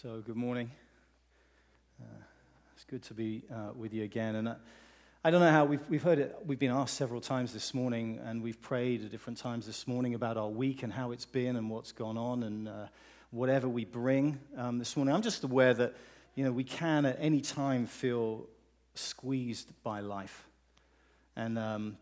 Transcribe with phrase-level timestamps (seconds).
[0.00, 0.70] So, good morning.
[2.00, 2.04] Uh,
[2.72, 4.36] it's good to be uh, with you again.
[4.36, 4.54] And I,
[5.24, 8.20] I, don't know how we've, we've heard it, we've been asked several times this morning,
[8.24, 11.56] and we've prayed at different times this morning about our week and how it's been
[11.56, 12.86] and what's gone on and uh,
[13.32, 15.12] whatever we bring um, this morning.
[15.12, 15.96] I'm just aware that,
[16.36, 18.46] you know, we can at any time feel
[18.94, 20.46] squeezed by life.
[21.34, 21.98] And, um,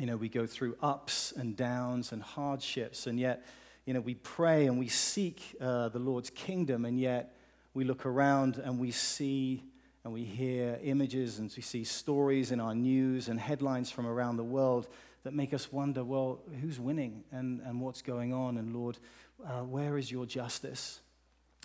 [0.00, 3.46] you know, we go through ups and downs and hardships, and yet,
[3.84, 7.34] you know, we pray and we seek uh, the Lord's kingdom, and yet
[7.76, 9.62] we look around and we see
[10.02, 14.38] and we hear images and we see stories in our news and headlines from around
[14.38, 14.88] the world
[15.24, 18.56] that make us wonder well, who's winning and, and what's going on?
[18.56, 18.96] And Lord,
[19.44, 21.00] uh, where is your justice?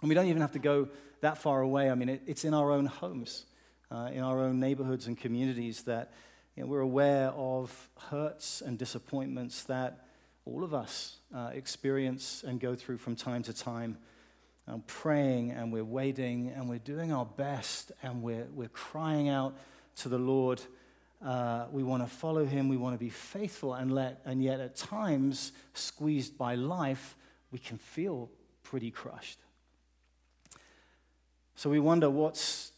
[0.02, 0.90] And we don't even have to go
[1.22, 1.90] that far away.
[1.90, 3.46] I mean, it, it's in our own homes,
[3.90, 6.12] uh, in our own neighborhoods and communities that
[6.58, 10.08] you know, we're aware of hurts and disappointments that
[10.44, 13.98] all of us uh, experience and go through from time to time
[14.68, 19.58] and praying and we're waiting and we're doing our best and we're, we're crying out
[19.98, 20.62] to the Lord.
[21.24, 22.70] Uh, we want to follow him.
[22.70, 27.16] We want to be faithful and let, and yet at times, squeezed by life,
[27.52, 28.30] we can feel
[28.64, 29.40] pretty crushed.
[31.56, 32.72] So we wonder what's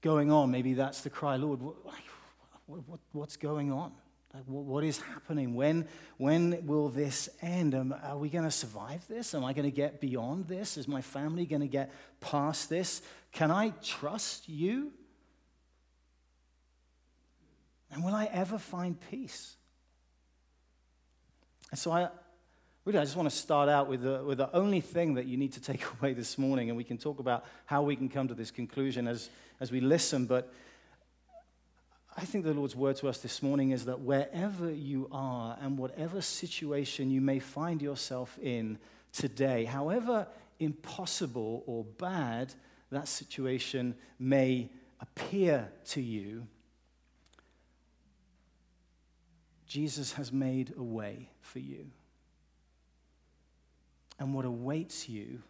[0.00, 0.50] going on.
[0.50, 1.76] Maybe that's the cry, Lord, what,
[2.66, 3.92] what, what's going on?
[4.46, 5.54] What is happening?
[5.54, 7.74] When, when will this end?
[7.74, 9.34] Um, are we going to survive this?
[9.34, 10.76] Am I going to get beyond this?
[10.76, 13.00] Is my family going to get past this?
[13.32, 14.92] Can I trust you?
[17.92, 19.54] And will I ever find peace?
[21.70, 22.08] And so I
[22.84, 25.36] really I just want to start out with the, with the only thing that you
[25.36, 28.26] need to take away this morning, and we can talk about how we can come
[28.28, 30.26] to this conclusion as, as we listen.
[30.26, 30.52] But
[32.16, 35.76] I think the Lord's word to us this morning is that wherever you are and
[35.76, 38.78] whatever situation you may find yourself in
[39.12, 40.28] today, however
[40.60, 42.54] impossible or bad
[42.90, 44.70] that situation may
[45.00, 46.46] appear to you,
[49.66, 51.86] Jesus has made a way for you.
[54.20, 55.42] And what awaits you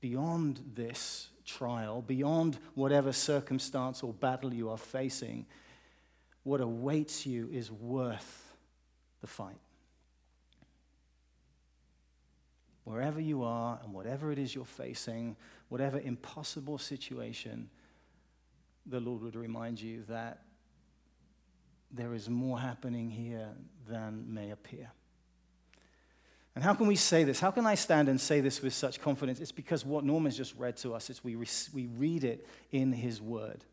[0.00, 5.46] beyond this trial, beyond whatever circumstance or battle you are facing,
[6.44, 8.54] what awaits you is worth
[9.20, 9.58] the fight.
[12.84, 15.36] Wherever you are and whatever it is you're facing,
[15.68, 17.68] whatever impossible situation,
[18.86, 20.42] the Lord would remind you that
[21.90, 23.48] there is more happening here
[23.86, 24.90] than may appear.
[26.54, 27.38] And how can we say this?
[27.38, 29.38] How can I stand and say this with such confidence?
[29.38, 32.92] It's because what Norman's just read to us is we, re- we read it in
[32.92, 33.64] his word.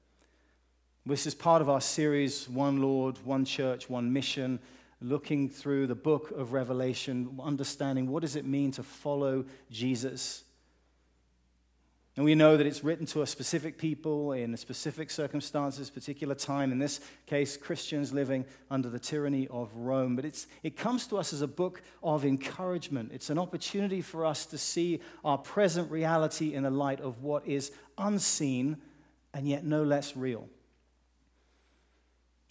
[1.07, 4.57] This is part of our series, One Lord, One Church, One Mission,
[4.99, 10.43] looking through the book of Revelation, understanding what does it mean to follow Jesus.
[12.15, 16.33] And we know that it's written to a specific people in a specific circumstances, particular
[16.33, 16.71] time.
[16.71, 20.15] In this case, Christians living under the tyranny of Rome.
[20.15, 23.11] But it's, it comes to us as a book of encouragement.
[23.13, 27.45] It's an opportunity for us to see our present reality in the light of what
[27.45, 28.77] is unseen
[29.35, 30.49] and yet no less real.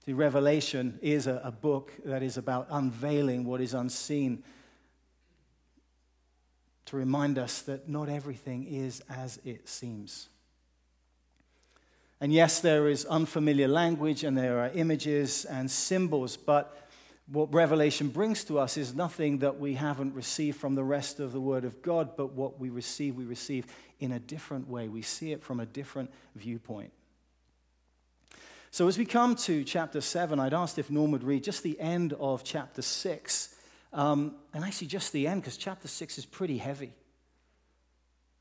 [0.07, 4.43] The Revelation is a, a book that is about unveiling what is unseen
[6.87, 10.29] to remind us that not everything is as it seems.
[12.21, 16.77] And yes, there is unfamiliar language and there are images and symbols, but
[17.27, 21.33] what Revelation brings to us is nothing that we haven't received from the rest of
[21.33, 23.67] the Word of God, but what we receive, we receive
[24.01, 24.89] in a different way.
[24.89, 26.93] We see it from a different viewpoint.
[28.75, 31.79] So, as we come to chapter 7, I'd asked if Norm would read just the
[31.79, 33.55] end of chapter 6,
[33.93, 36.93] um, and actually just the end, because chapter 6 is pretty heavy.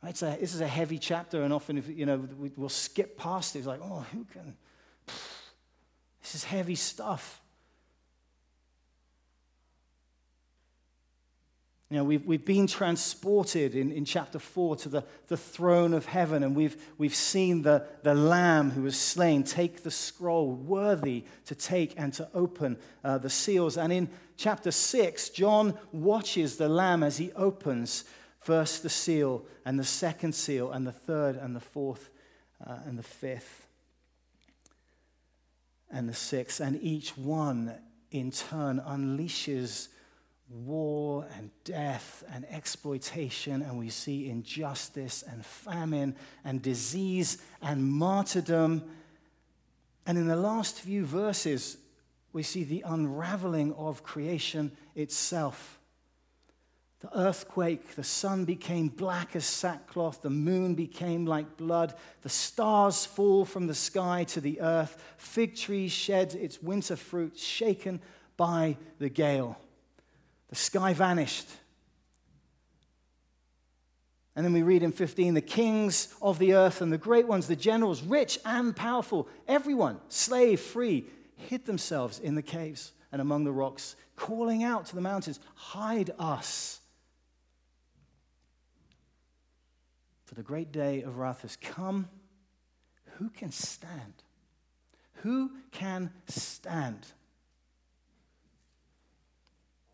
[0.02, 0.18] Right?
[0.18, 2.28] So this is a heavy chapter, and often, if, you know,
[2.58, 3.60] we'll skip past it.
[3.60, 4.56] It's like, oh, who can?
[6.24, 7.40] This is heavy stuff.
[11.94, 16.08] You know, we've, we've been transported in, in chapter 4 to the, the throne of
[16.08, 21.24] heaven, and we've, we've seen the, the Lamb who was slain take the scroll, worthy
[21.46, 23.78] to take and to open uh, the seals.
[23.78, 28.06] And in chapter 6, John watches the Lamb as he opens
[28.40, 32.10] first the seal, and the second seal, and the third, and the fourth,
[32.66, 33.68] uh, and the fifth,
[35.92, 36.60] and the sixth.
[36.60, 37.78] And each one
[38.10, 39.90] in turn unleashes
[40.54, 46.16] war and death and exploitation, and we see injustice and famine
[46.46, 48.84] and disease and martyrdom.
[50.06, 51.78] And in the last few verses,
[52.34, 55.80] we see the unraveling of creation itself.
[57.04, 63.06] the earthquake, the sun became black as sackcloth, the moon became like blood, the stars
[63.06, 68.00] fall from the sky to the earth, fig tree sheds its winter fruit, shaken
[68.38, 69.58] by the gale.
[70.54, 71.48] The sky vanished.
[74.36, 77.48] And then we read in 15 the kings of the earth and the great ones,
[77.48, 81.06] the generals, rich and powerful, everyone, slave, free,
[81.38, 86.12] hid themselves in the caves and among the rocks, calling out to the mountains, Hide
[86.20, 86.82] us
[90.26, 92.08] For the great day of wrath has come.
[93.18, 94.22] Who can stand?
[95.24, 97.08] Who can stand?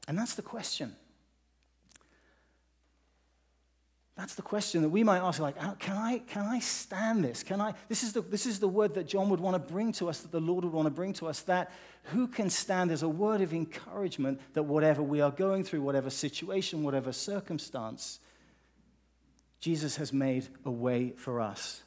[0.10, 0.96] And that's the question.
[4.18, 7.44] That's the question that we might ask, like, uh, can I, can I stand this?
[7.44, 7.76] Can I?
[7.90, 10.22] This is, the, this is the word that John would want to bring to us,
[10.22, 11.72] that the Lord would want to bring to us, that
[12.06, 16.10] who can stand as a word of encouragement that whatever we are going through, whatever
[16.10, 18.20] situation, whatever circumstance,
[19.60, 21.84] Jesus has made a way for us.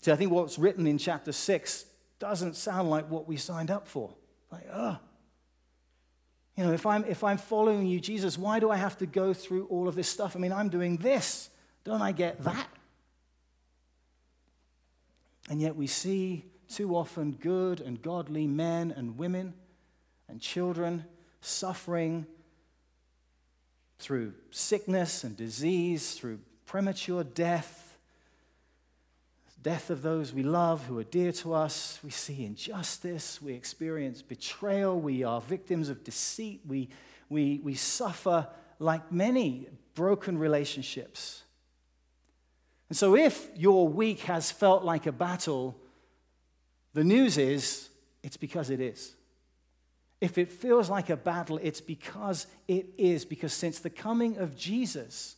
[0.00, 1.84] See, I think what's written in chapter 6
[2.18, 4.14] doesn't sound like what we signed up for.
[4.50, 4.98] Like, oh.
[6.58, 9.32] You know, if I'm, if I'm following you, Jesus, why do I have to go
[9.32, 10.34] through all of this stuff?
[10.34, 11.50] I mean, I'm doing this.
[11.84, 12.66] Don't I get that?
[15.48, 19.54] And yet we see too often good and godly men and women
[20.28, 21.04] and children
[21.40, 22.26] suffering
[24.00, 27.77] through sickness and disease, through premature death,
[29.62, 31.98] death of those we love who are dear to us.
[32.02, 36.88] We see injustice, we experience betrayal, we are victims of deceit, we,
[37.28, 38.46] we, we suffer
[38.78, 41.42] like many broken relationships.
[42.88, 45.76] And so, if your week has felt like a battle,
[46.94, 47.88] the news is
[48.22, 49.14] it's because it is.
[50.20, 53.24] If it feels like a battle, it's because it is.
[53.24, 55.36] Because since the coming of Jesus,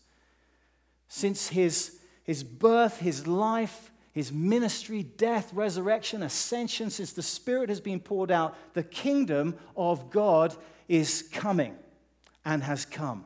[1.08, 7.80] since his, his birth, his life, his ministry, death, resurrection, ascension, since the Spirit has
[7.80, 10.54] been poured out, the kingdom of God
[10.88, 11.76] is coming
[12.44, 13.24] and has come.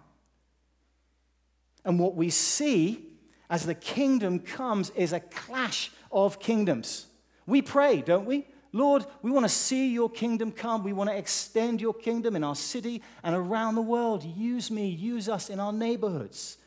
[1.85, 3.07] And what we see
[3.49, 7.07] as the kingdom comes is a clash of kingdoms.
[7.47, 8.47] We pray, don't we?
[8.73, 10.83] Lord, we want to see your kingdom come.
[10.83, 14.25] We want to extend your kingdom in our city and around the world.
[14.25, 16.59] Use me, use us in our neighborhoods.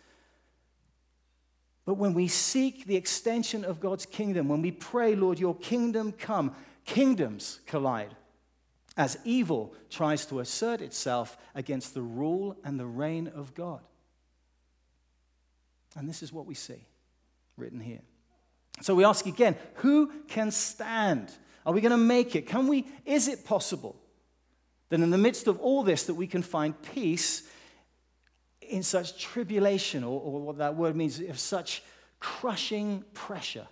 [1.88, 6.12] But when we seek the extension of God's kingdom, when we pray, Lord, your kingdom
[6.12, 6.54] come,
[6.84, 8.13] kingdoms collide
[8.98, 13.80] as evil tries to assert itself against the rule and the reign of God.
[15.95, 16.86] And this is what we see
[17.56, 18.01] written here.
[18.81, 21.31] So we ask again who can stand?
[21.66, 22.48] Are we going to make it?
[22.48, 22.86] Can we?
[23.06, 23.95] Is it possible
[24.90, 27.44] that in the midst of all this that we can find peace
[28.69, 31.84] in such tribulation, or, or what that word means, of such
[32.19, 33.68] crushing pressure?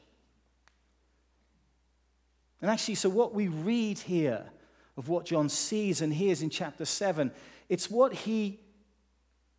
[2.61, 4.45] And actually, so what we read here
[4.97, 7.31] of what John sees and hears in chapter 7,
[7.69, 8.59] it's what he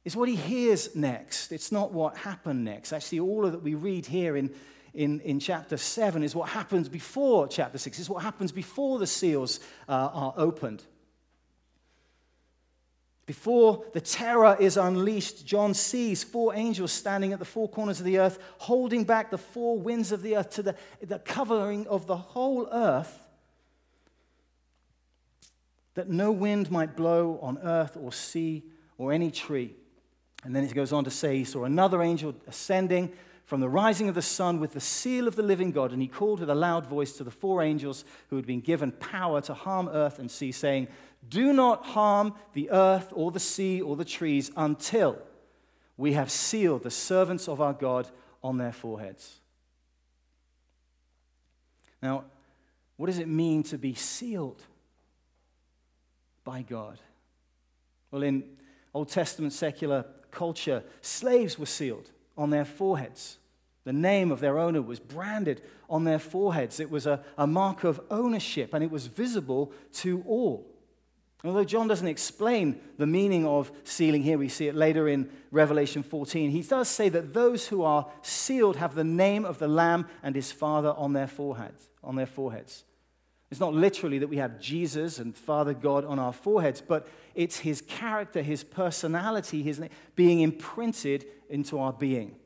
[0.06, 1.50] it's what he hears next.
[1.50, 2.93] It's not what happened next.
[2.93, 4.55] Actually, all of that we read here in,
[4.94, 9.06] in, in chapter 7 is what happens before chapter 6, is what happens before the
[9.09, 10.85] seals uh, are opened.
[13.26, 18.06] Before the terror is unleashed, John sees four angels standing at the four corners of
[18.06, 22.06] the earth, holding back the four winds of the earth to the, the covering of
[22.06, 23.26] the whole earth,
[25.95, 28.62] that no wind might blow on earth or sea
[28.97, 29.75] or any tree.
[30.45, 33.12] And then he goes on to say he saw another angel ascending
[33.45, 35.92] from the rising of the sun with the seal of the living God.
[35.92, 38.92] And he called with a loud voice to the four angels who had been given
[38.92, 40.88] power to harm earth and sea, saying,
[41.28, 45.18] Do not harm the earth or the sea or the trees until
[45.97, 48.09] we have sealed the servants of our God
[48.42, 49.40] on their foreheads.
[52.02, 52.25] Now,
[52.97, 54.62] what does it mean to be sealed
[56.45, 56.99] by God?
[58.11, 58.45] Well, in
[58.95, 63.38] Old Testament secular culture, slaves were sealed on their foreheads.
[63.85, 66.80] The name of their owner was branded on their foreheads.
[66.80, 70.66] It was a, a mark of ownership and it was visible to all.
[71.45, 76.02] Although John doesn't explain the meaning of sealing here, we see it later in Revelation
[76.02, 76.50] 14.
[76.50, 80.35] He does say that those who are sealed have the name of the Lamb and
[80.35, 81.88] his Father on their foreheads.
[82.02, 82.85] On their foreheads.
[83.50, 87.61] It's not literally that we have Jesus and Father God on our foreheads, but it's
[87.61, 89.81] his character, his personality, his
[90.16, 92.37] being imprinted into our being.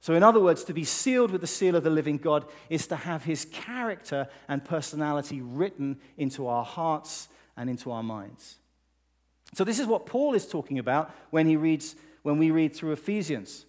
[0.00, 2.86] So, in other words, to be sealed with the seal of the living God is
[2.88, 8.56] to have his character and personality written into our hearts and into our minds.
[9.54, 12.92] So this is what Paul is talking about when he reads when we read through
[12.92, 13.66] Ephesians.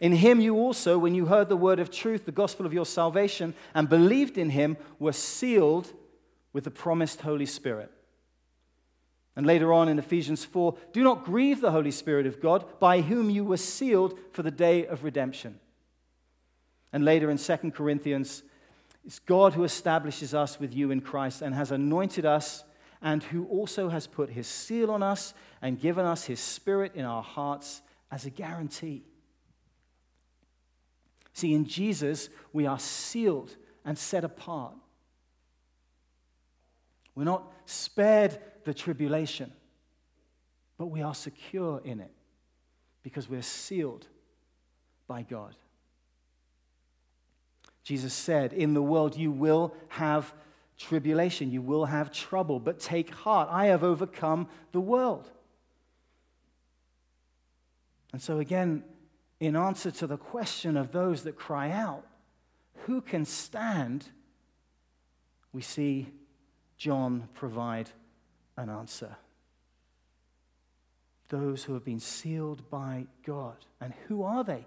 [0.00, 2.84] In him you also when you heard the word of truth the gospel of your
[2.84, 5.92] salvation and believed in him were sealed
[6.52, 7.90] with the promised Holy Spirit.
[9.36, 13.00] And later on in Ephesians 4, do not grieve the Holy Spirit of God, by
[13.00, 15.58] whom you were sealed for the day of redemption.
[16.92, 18.44] And later in 2 Corinthians,
[19.04, 22.62] it's God who establishes us with you in Christ and has anointed us,
[23.04, 27.04] and who also has put his seal on us and given us his spirit in
[27.04, 29.04] our hearts as a guarantee.
[31.34, 34.72] See, in Jesus, we are sealed and set apart.
[37.14, 39.52] We're not spared the tribulation,
[40.78, 42.12] but we are secure in it
[43.02, 44.06] because we're sealed
[45.06, 45.54] by God.
[47.82, 50.32] Jesus said, In the world you will have
[50.78, 55.30] tribulation, you will have trouble, but take heart, I have overcome the world.
[58.12, 58.84] And so, again,
[59.40, 62.06] in answer to the question of those that cry out,
[62.86, 64.06] who can stand?
[65.52, 66.08] We see
[66.76, 67.90] John provide
[68.56, 69.16] an answer.
[71.28, 73.56] Those who have been sealed by God.
[73.80, 74.66] And who are they?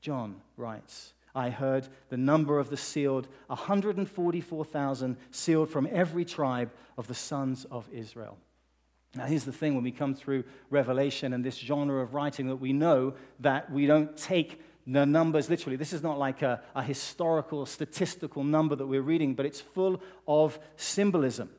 [0.00, 1.14] John writes.
[1.34, 7.64] I heard the number of the sealed 144,000 sealed from every tribe of the sons
[7.70, 8.36] of Israel.
[9.14, 12.56] Now, here's the thing when we come through Revelation and this genre of writing that
[12.56, 15.76] we know that we don't take the numbers literally.
[15.76, 20.02] This is not like a, a historical, statistical number that we're reading, but it's full
[20.26, 21.50] of symbolism.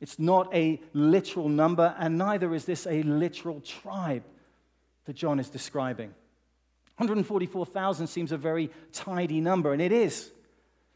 [0.00, 4.24] It's not a literal number, and neither is this a literal tribe
[5.04, 6.12] that John is describing.
[6.96, 10.30] 144,000 seems a very tidy number, and it is,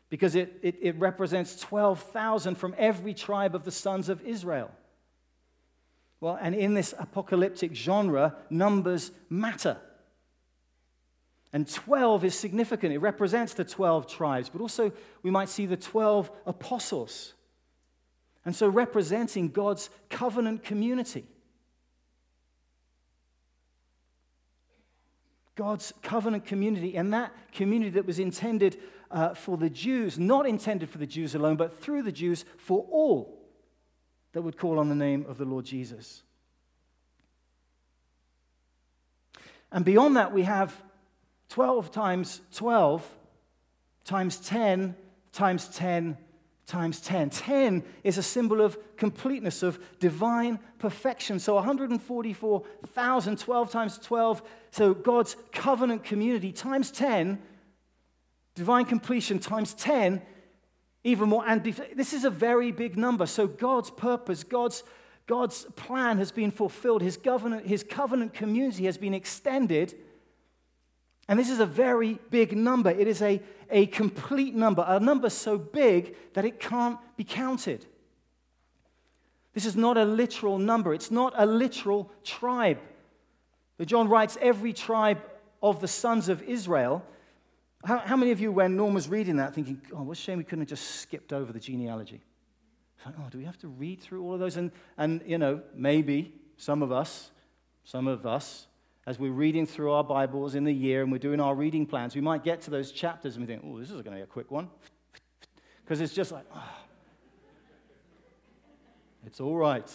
[0.09, 4.71] because it, it, it represents 12,000 from every tribe of the sons of Israel.
[6.21, 9.79] Well, and in this apocalyptic genre, numbers matter.
[11.53, 12.93] And 12 is significant.
[12.93, 17.35] It represents the 12 tribes, but also we might see the 12 apostles.
[18.45, 21.27] And so, representing God's covenant community.
[25.57, 28.79] God's covenant community, and that community that was intended
[29.11, 32.87] uh, for the Jews, not intended for the Jews alone, but through the Jews for
[32.91, 33.43] all
[34.33, 36.23] that would call on the name of the Lord Jesus.
[39.73, 40.83] And beyond that, we have
[41.49, 43.17] 12 times 12
[44.05, 44.95] times 10
[45.33, 46.19] times 10
[46.67, 47.31] times 10.
[47.31, 51.39] 10 is a symbol of completeness, of divine perfection.
[51.39, 54.43] So 144,000, 12 times 12.
[54.73, 57.41] So God's covenant community times 10,
[58.55, 60.21] divine completion times 10,
[61.05, 61.45] even more.
[61.47, 61.63] And
[61.95, 63.27] this is a very big number.
[63.27, 64.83] So God's purpose, God's,
[65.29, 67.01] God's plan has been fulfilled.
[67.01, 69.95] His covenant, his covenant community has been extended
[71.29, 72.91] and this is a very big number.
[72.91, 77.85] It is a, a complete number, a number so big that it can't be counted.
[79.53, 82.79] This is not a literal number, it's not a literal tribe.
[83.79, 85.19] But John writes every tribe
[85.63, 87.05] of the sons of Israel.
[87.85, 90.39] How, how many of you, when Norm was reading that, thinking, oh, what a shame
[90.39, 92.23] we couldn't have just skipped over the genealogy?
[93.05, 94.57] Like, oh, do we have to read through all of those?
[94.57, 97.31] And, and, you know, maybe some of us,
[97.85, 98.67] some of us
[99.07, 102.17] as we're reading through our Bibles in the year and we're doing our reading plans,
[102.17, 104.21] we might get to those chapters and we think, oh, this is going to be
[104.23, 104.69] a quick one.
[105.85, 106.77] Because it's just like, oh,
[109.25, 109.89] it's all right.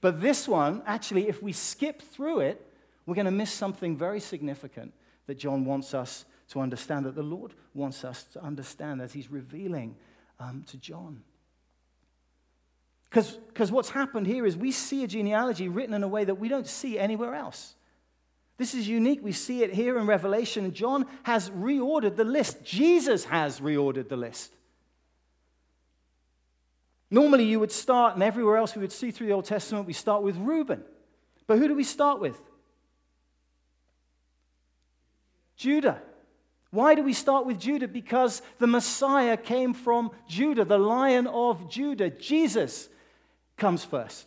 [0.00, 2.66] But this one, actually, if we skip through it,
[3.04, 4.94] we're going to miss something very significant
[5.26, 9.30] that John wants us to understand, that the Lord wants us to understand as he's
[9.30, 9.94] revealing
[10.40, 11.22] um, to John.
[13.10, 16.48] Because what's happened here is we see a genealogy written in a way that we
[16.48, 17.76] don't see anywhere else.
[18.56, 19.20] This is unique.
[19.22, 20.72] We see it here in Revelation.
[20.72, 22.64] John has reordered the list.
[22.64, 24.52] Jesus has reordered the list.
[27.10, 29.92] Normally, you would start, and everywhere else we would see through the Old Testament, we
[29.92, 30.82] start with Reuben.
[31.46, 32.38] But who do we start with?
[35.56, 36.00] Judah.
[36.70, 37.86] Why do we start with Judah?
[37.86, 42.10] Because the Messiah came from Judah, the lion of Judah.
[42.10, 42.88] Jesus
[43.56, 44.26] comes first.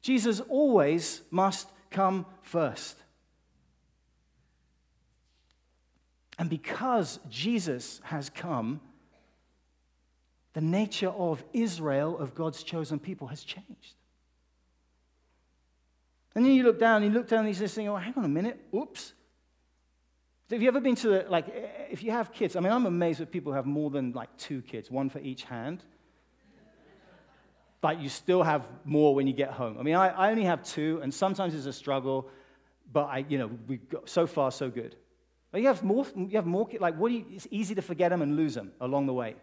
[0.00, 2.96] Jesus always must come first.
[6.38, 8.80] And because Jesus has come,
[10.52, 13.94] the nature of Israel, of God's chosen people, has changed.
[16.34, 18.28] And then you look down, you look down, and he's just oh, hang on a
[18.28, 19.12] minute, oops.
[20.50, 21.46] Have you ever been to the, like,
[21.90, 24.36] if you have kids, I mean, I'm amazed that people who have more than like
[24.36, 25.84] two kids, one for each hand.
[27.84, 29.76] But you still have more when you get home.
[29.78, 32.30] I mean, I, I only have two, and sometimes it's a struggle,
[32.90, 34.96] but I, you know, we got so far so good.
[35.52, 36.06] But you have more.
[36.16, 36.66] You have more.
[36.80, 39.36] Like, what do you, it's easy to forget them and lose them along the way.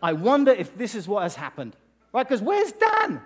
[0.00, 1.74] I wonder if this is what has happened,
[2.12, 2.22] right?
[2.22, 3.20] Because where's Dan?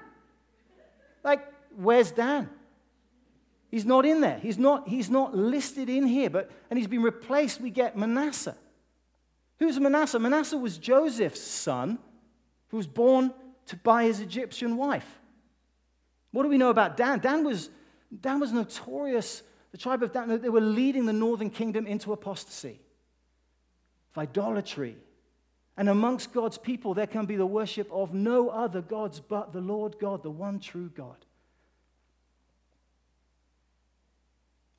[1.22, 2.48] Like, where's Dan?
[3.70, 4.38] He's not in there.
[4.38, 7.60] He's not, he's not listed in here, but, and he's been replaced.
[7.60, 8.56] We get Manasseh.
[9.58, 10.18] Who's Manasseh?
[10.18, 11.98] Manasseh was Joseph's son
[12.68, 13.34] who was born
[13.70, 15.18] to, by his Egyptian wife.
[16.32, 17.20] What do we know about Dan?
[17.20, 17.70] Dan was,
[18.20, 19.42] Dan was notorious.
[19.72, 22.80] The tribe of Dan, they were leading the northern kingdom into apostasy,
[24.12, 24.96] of idolatry.
[25.76, 29.60] And amongst God's people, there can be the worship of no other gods but the
[29.60, 31.16] Lord God, the one true God.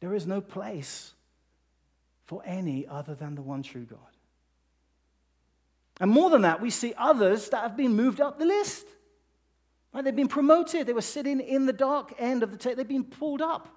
[0.02, 1.14] There is no place
[2.26, 4.00] for any other than the one true God.
[6.00, 8.88] And more than that, we see others that have been moved up the list.
[9.94, 10.04] Right?
[10.04, 10.88] They've been promoted.
[10.88, 12.78] They were sitting in the dark end of the table.
[12.78, 13.68] They've been pulled up.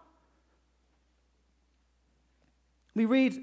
[2.95, 3.37] We read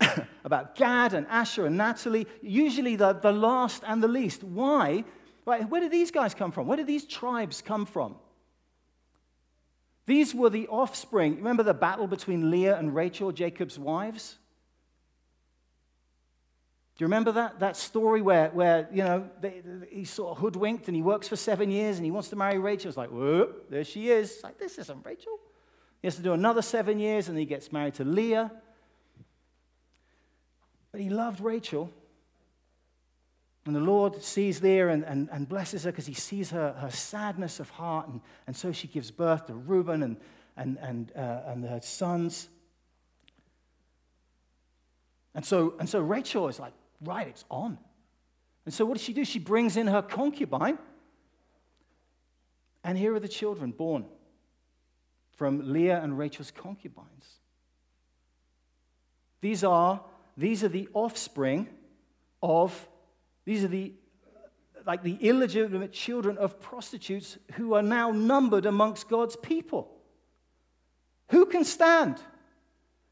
[0.44, 4.44] about Gad and Asher and Naphtali, usually the, the last and the least.
[4.44, 5.04] Why?
[5.44, 6.66] Right, where did these guys come from?
[6.66, 8.16] Where did these tribes come from?
[10.06, 11.36] These were the offspring.
[11.36, 14.38] Remember the battle between Leah and Rachel, Jacob's wives?
[16.96, 19.60] Do you remember that, that story where, where you know, they,
[19.90, 22.56] he's sort of hoodwinked and he works for seven years and he wants to marry
[22.56, 22.88] Rachel?
[22.88, 24.32] It's like, whoop, there she is.
[24.32, 25.38] It's like, this isn't Rachel.
[26.00, 28.50] He has to do another seven years and he gets married to Leah.
[30.90, 31.92] But he loved Rachel.
[33.66, 36.90] And the Lord sees Leah and, and, and blesses her because he sees her, her
[36.90, 38.08] sadness of heart.
[38.08, 40.16] And, and so she gives birth to Reuben and,
[40.56, 42.48] and, and, uh, and her sons.
[45.34, 47.78] And so, and so Rachel is like, right, it's on.
[48.64, 49.24] And so what does she do?
[49.24, 50.78] She brings in her concubine.
[52.82, 54.06] And here are the children born
[55.36, 57.36] from Leah and Rachel's concubines.
[59.40, 60.00] These are,
[60.36, 61.68] these are the offspring
[62.42, 62.88] of
[63.44, 63.92] these are the
[64.84, 69.90] like the illegitimate children of prostitutes who are now numbered amongst God's people.
[71.30, 72.20] Who can stand?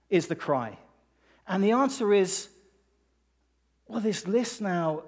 [0.08, 0.78] Is the cry.
[1.48, 2.48] And the answer is
[3.86, 5.02] well, this list now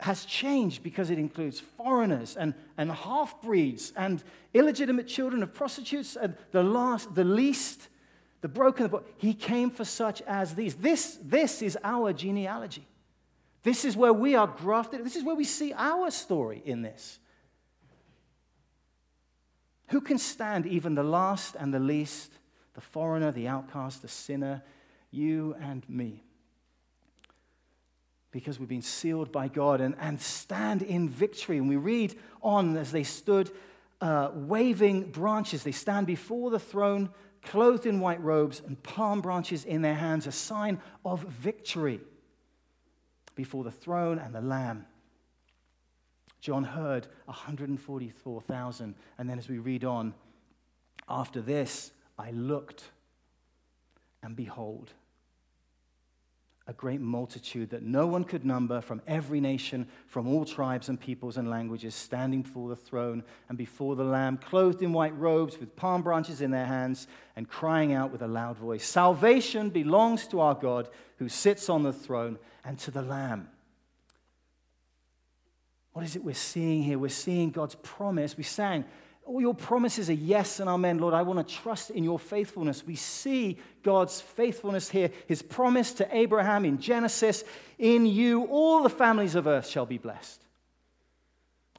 [0.00, 6.16] has changed because it includes foreigners and, and half breeds and illegitimate children of prostitutes
[6.16, 7.88] and the last, the least,
[8.40, 8.90] the broken.
[9.16, 10.74] He came for such as these.
[10.74, 12.86] This, this is our genealogy.
[13.62, 15.04] This is where we are grafted.
[15.04, 17.20] This is where we see our story in this.
[19.88, 22.32] Who can stand even the last and the least,
[22.74, 24.62] the foreigner, the outcast, the sinner,
[25.10, 26.24] you and me?
[28.32, 31.58] Because we've been sealed by God and, and stand in victory.
[31.58, 33.50] And we read on as they stood
[34.00, 37.10] uh, waving branches, they stand before the throne,
[37.42, 42.00] clothed in white robes and palm branches in their hands, a sign of victory
[43.36, 44.86] before the throne and the Lamb.
[46.40, 48.94] John heard 144,000.
[49.18, 50.12] And then as we read on,
[51.08, 52.90] after this, I looked,
[54.22, 54.92] and behold,
[56.66, 61.00] a great multitude that no one could number from every nation, from all tribes and
[61.00, 65.58] peoples and languages, standing before the throne and before the Lamb, clothed in white robes
[65.58, 70.26] with palm branches in their hands, and crying out with a loud voice Salvation belongs
[70.28, 73.48] to our God who sits on the throne and to the Lamb.
[75.92, 76.98] What is it we're seeing here?
[76.98, 78.36] We're seeing God's promise.
[78.36, 78.84] We sang,
[79.24, 81.14] all your promises are yes and amen, Lord.
[81.14, 82.84] I want to trust in your faithfulness.
[82.86, 85.10] We see God's faithfulness here.
[85.26, 87.44] His promise to Abraham in Genesis
[87.78, 90.40] in you, all the families of earth shall be blessed.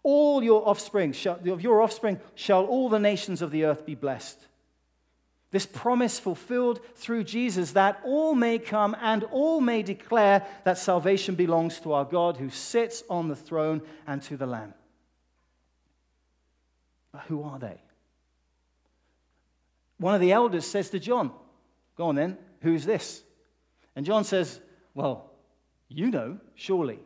[0.04, 3.96] All your offspring, shall, of your offspring, shall all the nations of the earth be
[3.96, 4.40] blessed.
[5.52, 11.36] This promise fulfilled through Jesus that all may come and all may declare that salvation
[11.36, 14.74] belongs to our God who sits on the throne and to the Lamb.
[17.13, 17.80] But who are they?
[19.97, 21.32] One of the elders says to John,
[21.95, 23.23] Go on then, who's this?
[23.95, 24.60] And John says,
[24.93, 25.32] Well,
[25.88, 26.99] you know, surely.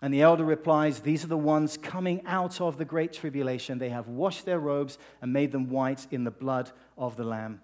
[0.00, 3.78] And the elder replies, These are the ones coming out of the great tribulation.
[3.78, 7.60] They have washed their robes and made them white in the blood of the Lamb.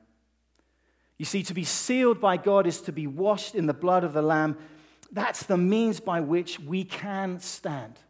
[1.16, 4.12] You see, to be sealed by God is to be washed in the blood of
[4.12, 4.58] the Lamb.
[5.12, 8.00] That's the means by which we can stand.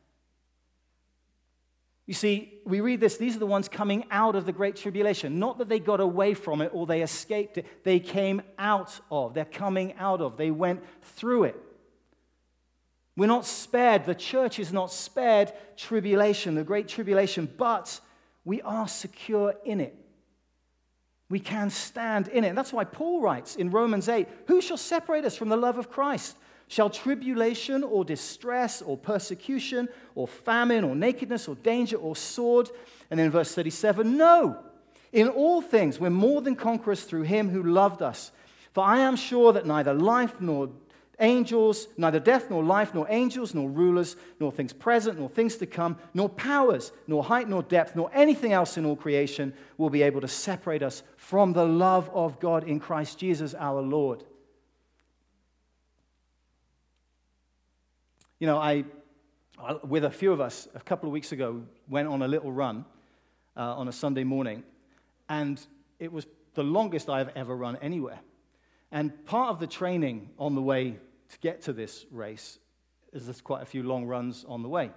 [2.06, 5.38] You see, we read this, these are the ones coming out of the Great Tribulation.
[5.38, 7.84] Not that they got away from it or they escaped it.
[7.84, 11.60] They came out of, they're coming out of, they went through it.
[13.16, 18.00] We're not spared, the church is not spared tribulation, the great tribulation, but
[18.44, 19.96] we are secure in it.
[21.30, 22.54] We can stand in it.
[22.54, 25.90] that's why Paul writes in Romans 8 Who shall separate us from the love of
[25.90, 26.36] Christ?
[26.68, 32.70] Shall tribulation or distress or persecution or famine or nakedness or danger or sword?
[33.10, 34.58] And then verse 37 No.
[35.12, 38.32] In all things, we're more than conquerors through him who loved us.
[38.72, 40.70] For I am sure that neither life nor
[41.20, 45.66] angels, neither death nor life, nor angels, nor rulers, nor things present, nor things to
[45.66, 50.02] come, nor powers, nor height, nor depth, nor anything else in all creation will be
[50.02, 54.24] able to separate us from the love of God in Christ Jesus our Lord.
[58.44, 58.84] You know, I,
[59.84, 62.84] with a few of us, a couple of weeks ago, went on a little run
[63.56, 64.64] uh, on a Sunday morning,
[65.30, 65.58] and
[65.98, 68.20] it was the longest I've ever run anywhere.
[68.92, 70.98] And part of the training on the way
[71.30, 72.58] to get to this race
[73.14, 74.90] is there's quite a few long runs on the way.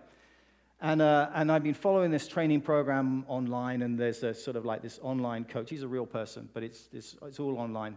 [0.82, 4.66] And, uh, and I've been following this training program online, and there's a sort of
[4.66, 5.70] like this online coach.
[5.70, 7.96] He's a real person, but it's, it's, it's all online.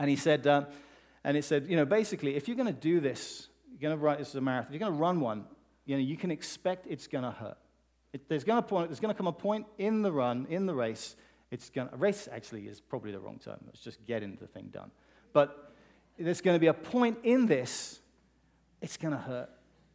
[0.00, 0.64] And he said, uh,
[1.22, 4.02] and it said, you know, basically, if you're going to do this, you're going to
[4.02, 5.44] run this is a marathon, you're going to run one,
[5.84, 7.58] you know, you can expect it's going to hurt.
[8.12, 11.16] It, there's going to come a point in the run, in the race,
[11.50, 13.58] it's going to, race actually is probably the wrong term.
[13.66, 14.90] Let's just get into the thing done.
[15.32, 15.72] But
[16.18, 17.98] there's going to be a point in this,
[18.80, 19.50] it's going to hurt.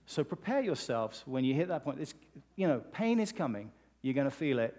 [0.05, 2.01] So prepare yourselves when you hit that point.
[2.01, 2.13] It's,
[2.55, 3.71] you know, pain is coming.
[4.01, 4.75] You're going to feel it.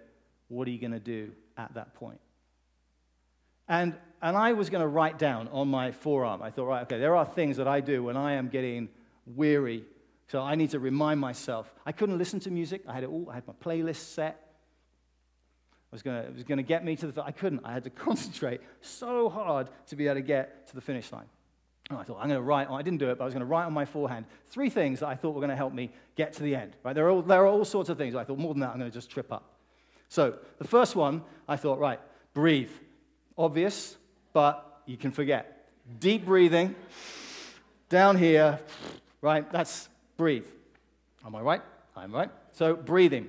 [0.49, 2.19] What are you going to do at that point?
[3.67, 6.99] And, and I was going to write down on my forearm, I thought, right, okay,
[6.99, 8.89] there are things that I do when I am getting
[9.25, 9.85] weary.
[10.27, 11.73] So I need to remind myself.
[11.85, 12.83] I couldn't listen to music.
[12.87, 14.51] I had it all, I had my playlist set
[15.91, 17.61] was gonna, it was going to get me to the, I couldn't.
[17.65, 21.25] I had to concentrate so hard to be able to get to the finish line.
[21.89, 23.41] And I thought, I'm going to write, I didn't do it, but I was going
[23.41, 25.91] to write on my forehand three things that I thought were going to help me
[26.15, 26.73] get to the end.
[26.83, 26.93] Right?
[26.93, 28.15] There, are all, there are all sorts of things.
[28.15, 29.55] I thought, more than that, I'm going to just trip up.
[30.07, 31.99] So the first one, I thought, right,
[32.33, 32.71] breathe.
[33.37, 33.97] Obvious,
[34.33, 35.69] but you can forget.
[35.99, 36.75] Deep breathing,
[37.89, 38.59] down here,
[39.21, 39.49] right?
[39.51, 40.45] That's breathe.
[41.25, 41.61] Am I right?
[41.95, 42.29] I'm right.
[42.53, 43.27] So breathing.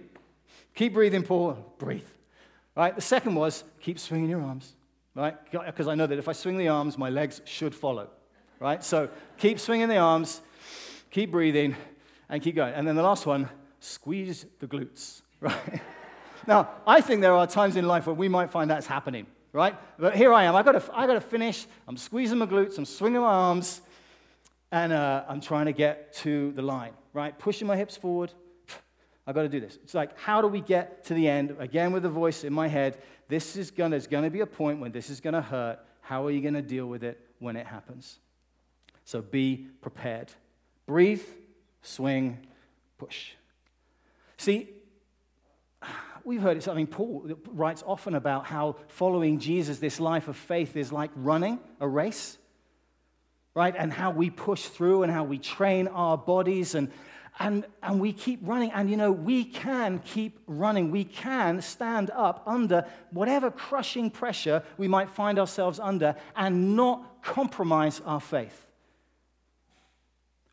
[0.75, 1.75] Keep breathing, Paul.
[1.79, 2.07] Breathe.
[2.75, 2.95] Right?
[2.95, 4.73] The second was keep swinging your arms,
[5.15, 5.37] right?
[5.51, 8.09] Because I know that if I swing the arms, my legs should follow,
[8.61, 8.83] right?
[8.83, 10.41] So keep swinging the arms,
[11.11, 11.77] keep breathing,
[12.31, 12.73] and keep going.
[12.73, 13.49] And then the last one,
[13.81, 15.83] squeeze the glutes, right?
[16.47, 19.77] now, I think there are times in life where we might find that's happening, right?
[19.99, 20.57] But here I am.
[20.57, 21.67] I've got to, I've got to finish.
[21.87, 23.81] I'm squeezing my glutes, I'm swinging my arms,
[24.71, 27.39] and uh, I'm trying to get to the line, right?
[27.39, 28.33] Pushing my hips forward,
[29.27, 29.79] I've got to do this.
[29.85, 31.55] It's like, how do we get to the end?
[31.59, 34.47] Again, with the voice in my head, this is going there's going to be a
[34.47, 35.79] point when this is going to hurt.
[36.01, 38.19] How are you going to deal with it when it happens?
[39.05, 40.33] So be prepared.
[40.87, 41.23] Breathe,
[41.83, 42.39] swing,
[42.99, 43.33] push.
[44.37, 44.71] See,
[46.25, 46.69] we've heard it.
[46.69, 51.11] I mean, Paul writes often about how following Jesus, this life of faith, is like
[51.15, 52.39] running a race,
[53.55, 53.75] right?
[53.77, 56.91] And how we push through and how we train our bodies and
[57.39, 58.71] and, and we keep running.
[58.73, 60.91] And you know, we can keep running.
[60.91, 67.23] We can stand up under whatever crushing pressure we might find ourselves under and not
[67.23, 68.72] compromise our faith.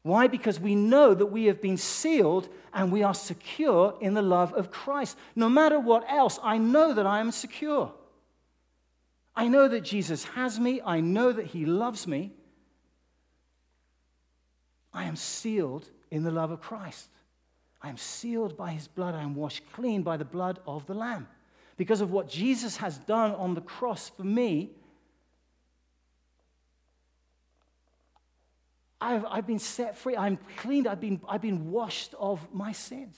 [0.10, 0.28] Why?
[0.28, 4.54] Because we know that we have been sealed and we are secure in the love
[4.54, 5.18] of Christ.
[5.36, 7.94] No matter what else, I know that I am secure.
[9.36, 10.82] I know that Jesus has me.
[10.86, 12.34] I know that He loves me.
[14.94, 17.08] I am sealed in the love of Christ.
[17.82, 19.16] I am sealed by his blood.
[19.16, 21.28] I am washed clean by the blood of the Lamb.
[21.78, 24.72] Because of what Jesus has done on the cross for me,
[29.02, 30.16] I've, I've been set free.
[30.16, 30.88] I'm cleaned.
[30.88, 33.18] I've been, I've been washed of my sins.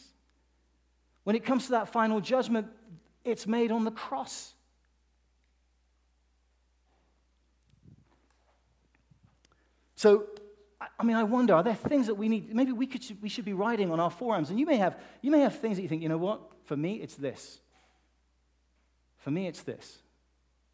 [1.23, 2.67] When it comes to that final judgment,
[3.23, 4.53] it's made on the cross.
[9.95, 10.25] So
[10.99, 12.53] I mean, I wonder, are there things that we need?
[12.53, 14.49] Maybe we, could, we should be writing on our forearms.
[14.49, 16.41] And you may, have, you may have things that you think, you know what?
[16.65, 17.59] For me, it's this.
[19.19, 19.99] For me, it's this.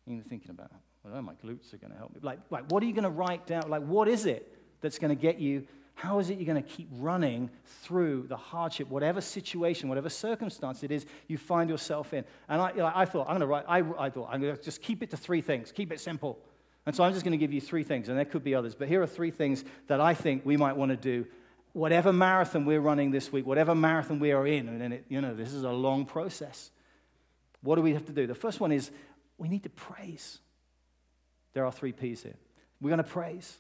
[0.06, 0.72] You're thinking about,
[1.04, 2.20] well, my glutes are going to help me.
[2.22, 3.70] Like, like, what are you going to write down?
[3.70, 5.68] Like, what is it that's going to get you?
[5.96, 10.84] How is it you're going to keep running through the hardship, whatever situation, whatever circumstance
[10.84, 12.24] it is you find yourself in?
[12.48, 14.56] And I, you know, I thought, I'm going to write, I, I thought, I'm going
[14.56, 15.72] to just keep it to three things.
[15.72, 16.38] Keep it simple.
[16.86, 18.74] And so I'm just going to give you three things, and there could be others,
[18.74, 21.26] but here are three things that I think we might want to do.
[21.74, 25.34] Whatever marathon we're running this week, whatever marathon we are in, and it, you know,
[25.34, 26.72] this is a long process.
[27.62, 28.26] What do we have to do?
[28.26, 28.90] The first one is
[29.38, 30.40] we need to praise.
[31.54, 32.36] There are three P's here.
[32.80, 33.58] We're going to praise.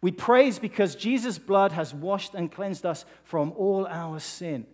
[0.00, 4.66] We praise because Jesus' blood has washed and cleansed us from all our sin.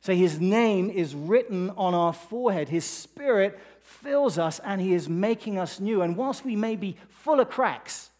[0.00, 2.68] So his name is written on our forehead.
[2.68, 6.02] His spirit fills us and he is making us new.
[6.02, 8.10] And whilst we may be full of cracks,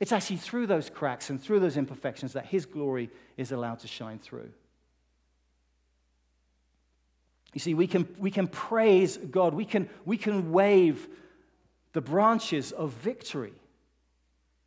[0.00, 3.88] it's actually through those cracks and through those imperfections that his glory is allowed to
[3.88, 4.50] shine through.
[7.52, 11.08] You see, we can, we can praise God, we can, we can wave
[11.92, 13.52] the branches of victory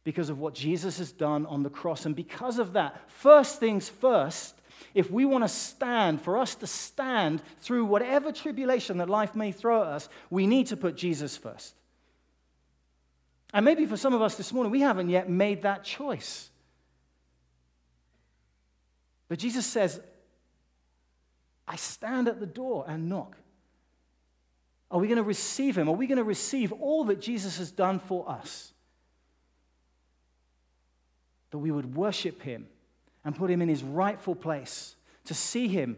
[0.07, 2.05] because of what Jesus has done on the cross.
[2.05, 4.55] And because of that, first things first,
[4.93, 9.51] if we want to stand, for us to stand through whatever tribulation that life may
[9.51, 11.75] throw at us, we need to put Jesus first.
[13.53, 16.51] And maybe for some of us this morning, we haven't yet made that choice.
[19.27, 19.99] But Jesus says,
[21.67, 23.35] I stand at the door and knock.
[24.89, 25.89] Are we going to receive him?
[25.89, 28.71] Are we going to receive all that Jesus has done for us?
[31.51, 32.67] That we would worship him
[33.23, 35.97] and put him in his rightful place, to see him,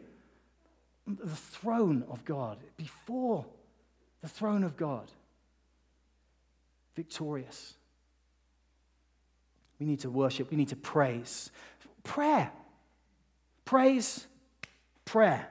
[1.06, 3.46] the throne of God, before
[4.22, 5.12] the throne of God,
[6.96, 7.76] victorious.
[9.80, 11.52] We need to worship, we need to praise.
[12.04, 12.52] Prayer.
[13.66, 14.26] Praise,
[15.06, 15.48] prayer.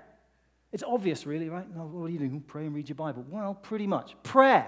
[0.72, 1.68] It's obvious, really, right?
[1.70, 2.40] What are you doing?
[2.40, 3.24] Pray and read your Bible.
[3.28, 4.16] Well, pretty much.
[4.24, 4.66] Prayer.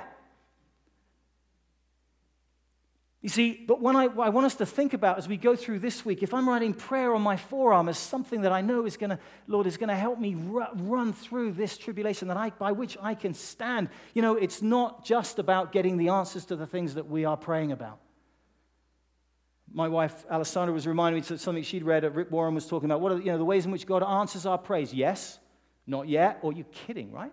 [3.22, 5.54] You see, but when I, what I want us to think about as we go
[5.54, 8.86] through this week, if I'm writing prayer on my forearm as something that I know
[8.86, 12.48] is going to, Lord, is going to help me run through this tribulation that I,
[12.48, 16.56] by which I can stand, you know, it's not just about getting the answers to
[16.56, 18.00] the things that we are praying about.
[19.70, 22.66] My wife, Alessandra, was reminding me of something she'd read uh, that Rick Warren was
[22.66, 23.02] talking about.
[23.02, 24.94] What are you know, the ways in which God answers our praise?
[24.94, 25.38] Yes,
[25.86, 27.32] not yet, or you're kidding, right?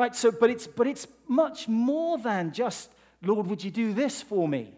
[0.00, 2.90] Right, so, but it's, but it's much more than just,
[3.22, 4.74] Lord, would you do this for me?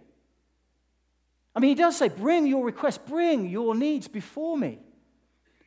[1.54, 4.78] I mean, he does say, bring your request, bring your needs before me.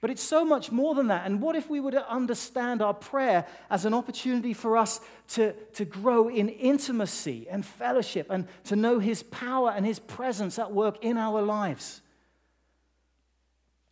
[0.01, 1.25] But it's so much more than that.
[1.25, 5.53] And what if we were to understand our prayer as an opportunity for us to,
[5.73, 10.71] to grow in intimacy and fellowship and to know His power and His presence at
[10.71, 12.01] work in our lives?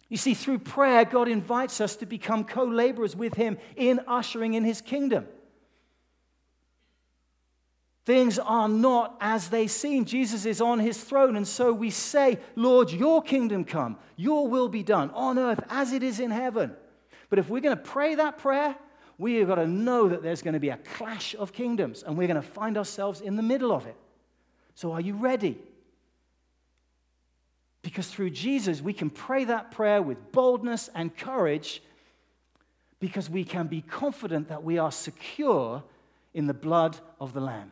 [0.10, 4.54] You see, through prayer, God invites us to become co laborers with Him in ushering
[4.54, 5.26] in His kingdom.
[8.06, 10.04] Things are not as they seem.
[10.04, 14.68] Jesus is on his throne, and so we say, Lord, your kingdom come, your will
[14.68, 16.76] be done on earth as it is in heaven.
[17.30, 18.76] But if we're going to pray that prayer,
[19.18, 22.18] we have got to know that there's going to be a clash of kingdoms, and
[22.18, 23.96] we're going to find ourselves in the middle of it.
[24.76, 25.58] So, are you ready?
[27.84, 31.82] Because through Jesus, we can pray that prayer with boldness and courage
[33.00, 35.84] because we can be confident that we are secure
[36.34, 37.72] in the blood of the Lamb.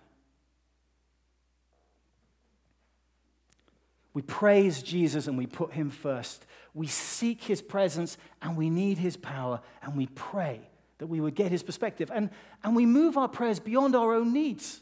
[4.13, 6.45] We praise Jesus and we put him first.
[6.73, 10.61] We seek his presence and we need his power and we pray
[10.97, 12.11] that we would get his perspective.
[12.13, 12.29] And,
[12.63, 14.81] and we move our prayers beyond our own needs.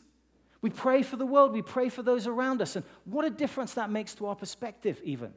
[0.61, 3.75] We pray for the world, we pray for those around us, and what a difference
[3.75, 5.33] that makes to our perspective, even.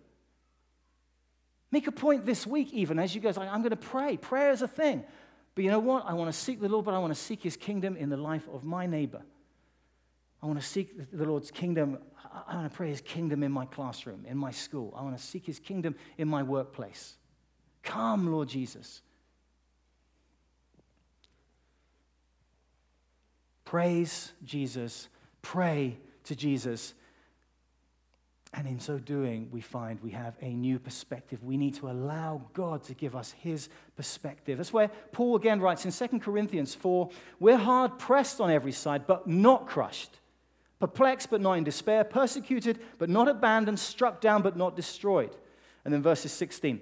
[1.71, 4.17] Make a point this week, even as you guys, I'm going to pray.
[4.17, 5.05] Prayer is a thing.
[5.55, 6.05] But you know what?
[6.07, 8.17] I want to seek the Lord, but I want to seek his kingdom in the
[8.17, 9.23] life of my neighbor.
[10.43, 11.99] I want to seek the Lord's kingdom.
[12.33, 14.95] I want to pray his kingdom in my classroom, in my school.
[14.97, 17.17] I want to seek his kingdom in my workplace.
[17.83, 19.03] Come, Lord Jesus.
[23.65, 25.09] Praise Jesus
[25.43, 26.95] pray to Jesus.
[28.55, 31.43] And in so doing, we find we have a new perspective.
[31.43, 34.59] We need to allow God to give us his perspective.
[34.59, 39.07] That's where Paul again writes in 2 Corinthians 4 We're hard pressed on every side,
[39.07, 40.19] but not crushed,
[40.83, 45.31] perplexed, but not in despair, persecuted, but not abandoned, struck down, but not destroyed.
[45.85, 46.81] And then verses 16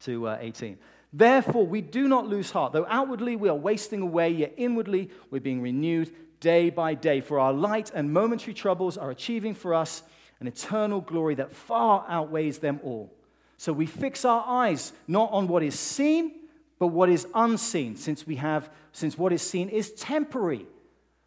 [0.00, 0.76] to uh, 18.
[1.12, 2.72] Therefore, we do not lose heart.
[2.72, 7.20] Though outwardly we are wasting away, yet inwardly we're being renewed day by day.
[7.20, 10.02] For our light and momentary troubles are achieving for us
[10.40, 13.14] an eternal glory that far outweighs them all.
[13.58, 16.32] So we fix our eyes not on what is seen,
[16.80, 20.66] but what is unseen, since we have since what is seen is temporary,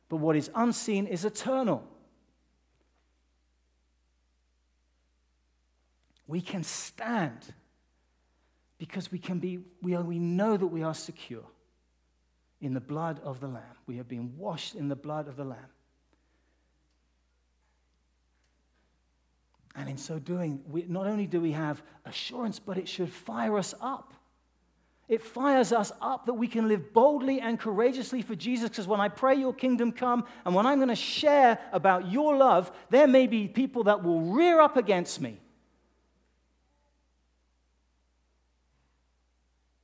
[0.10, 1.88] but what is unseen is eternal.
[6.28, 7.54] We can stand
[8.78, 11.46] because we can be we, are, we know that we are secure
[12.62, 13.64] in the blood of the Lamb.
[13.88, 15.60] We have been washed in the blood of the Lamb.
[19.76, 23.58] And in so doing, we, not only do we have assurance, but it should fire
[23.58, 24.14] us up.
[25.10, 29.02] It fires us up that we can live boldly and courageously for Jesus because when
[29.02, 33.08] I pray your kingdom come and when I'm going to share about your love, there
[33.08, 35.40] may be people that will rear up against me.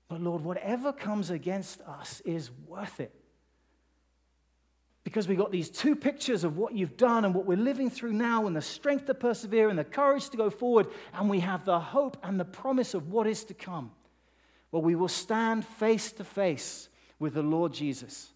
[0.09, 3.13] But Lord, whatever comes against us is worth it.
[5.03, 8.13] Because we got these two pictures of what you've done and what we're living through
[8.13, 11.63] now, and the strength to persevere and the courage to go forward, and we have
[11.63, 13.91] the hope and the promise of what is to come.
[14.71, 18.29] Well, we will stand face to face with the Lord Jesus.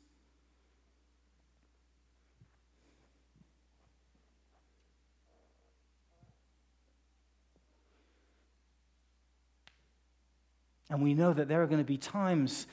[10.93, 12.67] And we know that there are going to be times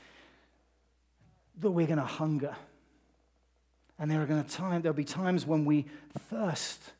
[1.58, 2.54] that we're going to hunger.
[3.98, 5.86] And there are going to time, there'll be times when we
[6.28, 6.92] thirst.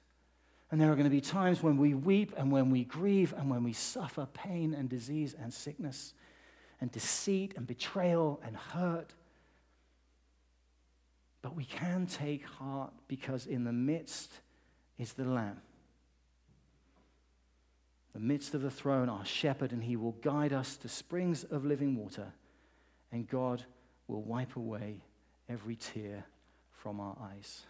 [0.71, 3.51] And there are going to be times when we weep and when we grieve and
[3.51, 6.15] when we suffer pain and disease and sickness
[6.81, 9.13] and deceit and betrayal and hurt.
[11.43, 14.41] But we can take heart because in the midst
[14.97, 15.61] is the Lamb.
[18.13, 21.65] The midst of the throne, our shepherd, and he will guide us to springs of
[21.65, 22.33] living water,
[23.13, 23.65] and God
[24.09, 25.03] will wipe away
[25.49, 26.25] every tear
[26.71, 27.63] from our eyes.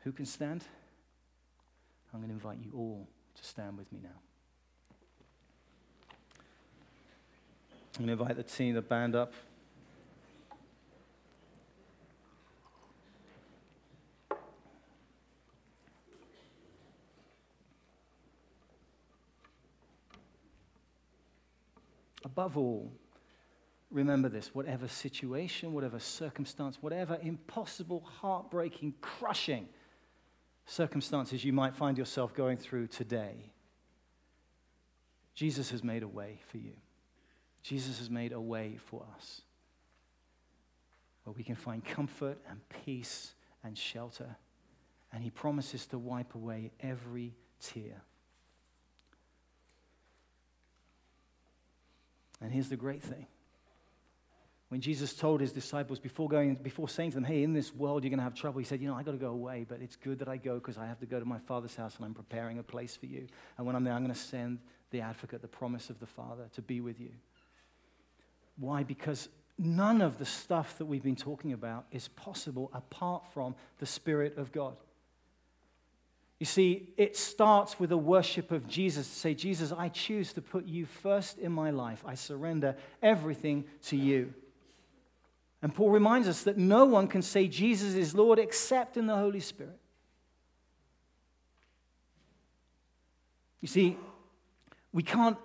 [0.00, 0.64] Who can stand?
[2.12, 4.20] I'm going to invite you all to stand with me now.
[7.96, 9.32] I'm going to invite the team, the band up.
[22.24, 22.92] Above all,
[23.90, 29.68] remember this whatever situation, whatever circumstance, whatever impossible, heartbreaking, crushing
[30.66, 33.52] circumstances you might find yourself going through today,
[35.34, 36.72] Jesus has made a way for you.
[37.62, 39.42] Jesus has made a way for us
[41.24, 44.36] where we can find comfort and peace and shelter.
[45.12, 48.02] And he promises to wipe away every tear.
[52.44, 53.26] And here's the great thing.
[54.68, 58.02] When Jesus told his disciples before going, before saying to them, Hey, in this world
[58.02, 59.80] you're going to have trouble, he said, You know, I got to go away, but
[59.80, 62.04] it's good that I go because I have to go to my Father's house and
[62.04, 63.26] I'm preparing a place for you.
[63.56, 64.58] And when I'm there, I'm going to send
[64.90, 67.12] the advocate, the promise of the Father, to be with you.
[68.58, 68.82] Why?
[68.82, 69.28] Because
[69.58, 74.36] none of the stuff that we've been talking about is possible apart from the Spirit
[74.36, 74.76] of God.
[76.44, 80.42] You see, it starts with a worship of Jesus to say, Jesus, I choose to
[80.42, 82.04] put you first in my life.
[82.06, 84.34] I surrender everything to you.
[85.62, 89.16] And Paul reminds us that no one can say Jesus is Lord except in the
[89.16, 89.78] Holy Spirit.
[93.62, 93.96] You see,
[94.92, 95.38] we can't,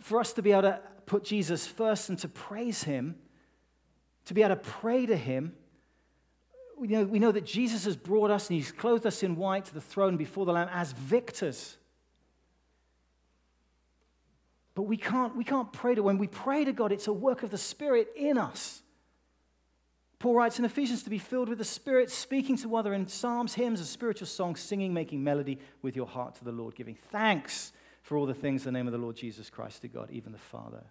[0.00, 3.16] for us to be able to put Jesus first and to praise him,
[4.26, 5.56] to be able to pray to him,
[6.80, 9.66] we know, we know that Jesus has brought us and he's clothed us in white
[9.66, 11.76] to the throne before the Lamb as victors.
[14.74, 17.42] But we can't, we can't pray to, when we pray to God, it's a work
[17.42, 18.80] of the Spirit in us.
[20.18, 23.06] Paul writes in Ephesians to be filled with the Spirit, speaking to one another in
[23.08, 26.94] psalms, hymns, and spiritual songs, singing, making melody with your heart to the Lord, giving
[26.94, 30.10] thanks for all the things in the name of the Lord Jesus Christ to God,
[30.10, 30.84] even the Father.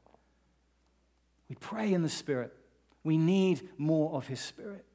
[1.47, 2.55] We pray in the Spirit.
[3.03, 4.85] We need more of His Spirit.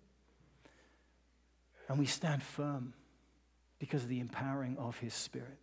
[1.88, 2.94] And we stand firm
[3.78, 5.58] because of the empowering of His Spirit.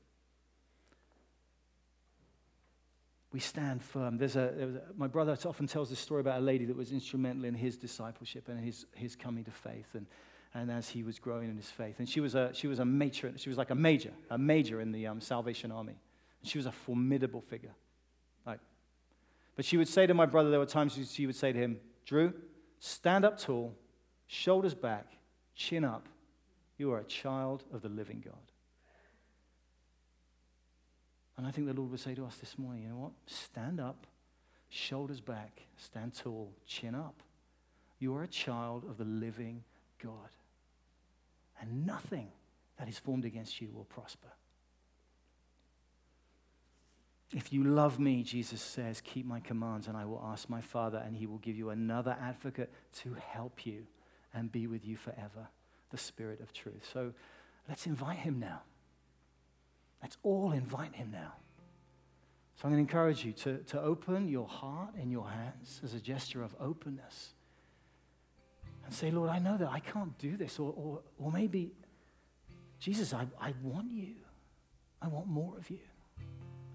[3.33, 4.17] We stand firm.
[4.17, 6.91] There's a, there a, my brother often tells this story about a lady that was
[6.91, 10.05] instrumental in his discipleship and his, his coming to faith and,
[10.53, 11.95] and as he was growing in his faith.
[11.99, 13.37] And she was a, she was a matron.
[13.37, 15.95] She was like a major, a major in the um, Salvation Army.
[16.43, 17.73] She was a formidable figure.
[19.55, 21.77] But she would say to my brother, there were times she would say to him,
[22.05, 22.33] Drew,
[22.79, 23.75] stand up tall,
[24.27, 25.05] shoulders back,
[25.55, 26.07] chin up.
[26.77, 28.35] You are a child of the living God.
[31.37, 33.11] And I think the Lord would say to us this morning, you know what?
[33.25, 34.05] Stand up,
[34.69, 37.23] shoulders back, stand tall, chin up.
[37.99, 39.63] You are a child of the living
[40.03, 40.29] God.
[41.59, 42.29] And nothing
[42.77, 44.29] that is formed against you will prosper.
[47.33, 51.01] If you love me, Jesus says, keep my commands, and I will ask my Father,
[51.05, 52.71] and he will give you another advocate
[53.03, 53.85] to help you
[54.33, 55.47] and be with you forever
[55.89, 56.89] the Spirit of truth.
[56.91, 57.13] So
[57.67, 58.61] let's invite him now.
[60.01, 61.33] Let's all invite him now.
[62.55, 65.93] So I'm going to encourage you to, to open your heart and your hands as
[65.93, 67.33] a gesture of openness
[68.85, 70.59] and say, Lord, I know that I can't do this.
[70.59, 71.71] Or, or, or maybe,
[72.79, 74.15] Jesus, I, I want you.
[75.01, 75.79] I want more of you.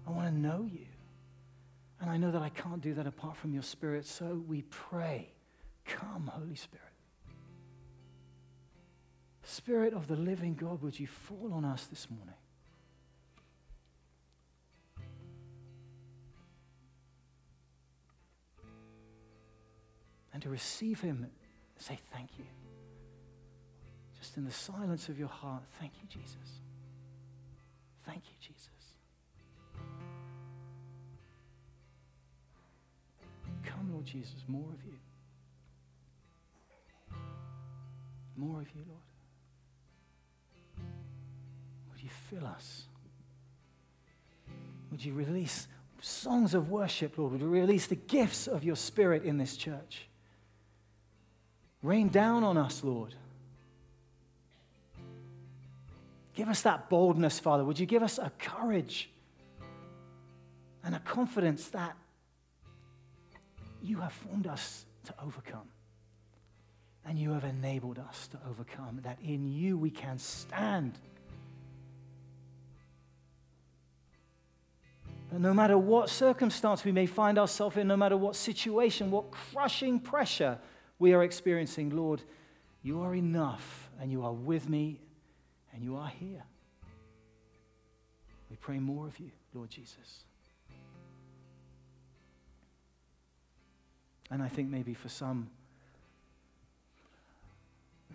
[0.05, 0.87] I want to know you.
[1.99, 5.29] And I know that I can't do that apart from your Spirit, so we pray,
[5.85, 6.86] Come, Holy Spirit.
[9.49, 12.35] Spirit of the living God, would you fall on us this morning?
[20.33, 21.27] And to receive Him,
[21.77, 22.43] say thank you.
[24.19, 26.59] Just in the silence of your heart, thank you, Jesus.
[28.05, 28.67] Thank you, Jesus.
[33.63, 34.97] Come, Lord Jesus, more of you.
[38.35, 39.06] More of you, Lord.
[42.07, 42.83] You fill us?
[44.91, 45.67] Would you release
[46.01, 47.33] songs of worship, Lord?
[47.33, 50.07] Would you release the gifts of your Spirit in this church?
[51.83, 53.13] Rain down on us, Lord.
[56.33, 57.65] Give us that boldness, Father.
[57.65, 59.09] Would you give us a courage
[60.83, 61.97] and a confidence that
[63.81, 65.67] you have formed us to overcome?
[67.05, 70.97] And you have enabled us to overcome, that in you we can stand.
[75.31, 79.31] And no matter what circumstance we may find ourselves in, no matter what situation, what
[79.31, 80.57] crushing pressure
[80.99, 82.21] we are experiencing, Lord,
[82.81, 85.01] you are enough and you are with me
[85.73, 86.43] and you are here.
[88.49, 90.23] We pray more of you, Lord Jesus.
[94.31, 95.49] And I think maybe for some,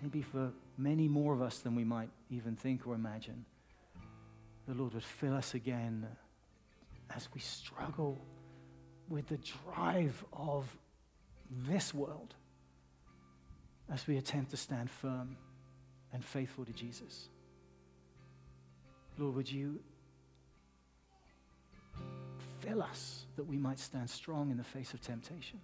[0.02, 3.44] maybe for many more of us than we might even think or imagine,
[4.66, 6.06] the Lord would fill us again
[7.14, 8.18] as we struggle
[9.08, 10.76] with the drive of
[11.50, 12.34] this world,
[13.92, 15.36] as we attempt to stand firm
[16.12, 17.28] and faithful to Jesus.
[19.18, 19.80] Lord, would you
[22.60, 25.60] fill us that we might stand strong in the face of temptation?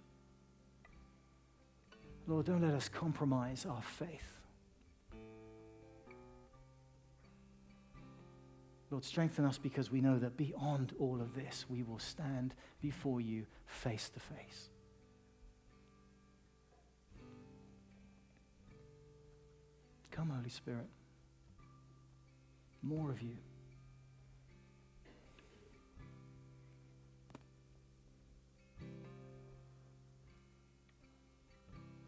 [2.27, 4.38] Lord, don't let us compromise our faith.
[8.91, 13.21] Lord, strengthen us because we know that beyond all of this, we will stand before
[13.21, 14.69] you face to face.
[20.09, 20.87] Come, Holy Spirit.
[22.81, 23.37] More of you.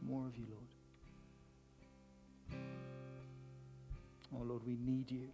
[0.01, 0.61] More of you, Lord.
[4.33, 5.29] Oh, Lord, we need you.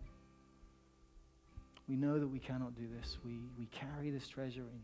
[1.87, 3.17] We know that we cannot do this.
[3.23, 4.81] We, we carry this treasure in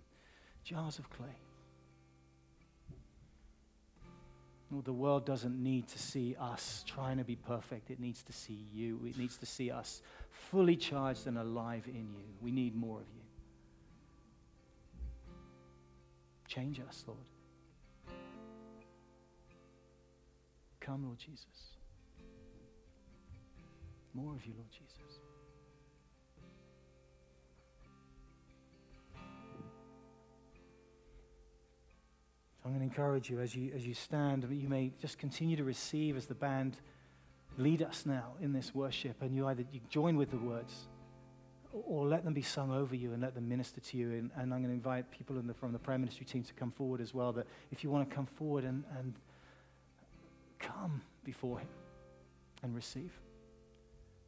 [0.64, 1.36] jars of clay.
[4.72, 7.92] Lord, the world doesn't need to see us trying to be perfect.
[7.92, 9.00] It needs to see you.
[9.06, 10.02] It needs to see us
[10.32, 12.24] fully charged and alive in you.
[12.42, 13.22] We need more of you.
[16.48, 17.20] Change us, Lord.
[20.80, 21.46] Come, Lord Jesus.
[24.14, 25.20] More of you, Lord Jesus.
[32.66, 35.64] I'm going to encourage you as you, as you stand, you may just continue to
[35.64, 36.78] receive as the band
[37.58, 39.22] lead us now in this worship.
[39.22, 40.88] And you either you join with the words
[41.72, 44.12] or let them be sung over you and let them minister to you.
[44.12, 46.72] And, and I'm going to invite people the, from the prayer ministry team to come
[46.72, 47.34] forward as well.
[47.34, 49.14] That if you want to come forward and, and
[50.60, 51.68] come before Him
[52.64, 53.12] and receive.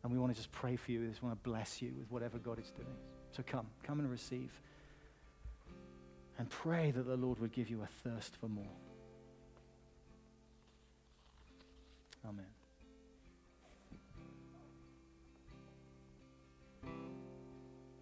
[0.03, 1.01] And we want to just pray for you.
[1.01, 2.95] We just want to bless you with whatever God is doing.
[3.31, 4.51] So come, come and receive
[6.37, 8.65] and pray that the Lord would give you a thirst for more.
[12.27, 12.54] Amen.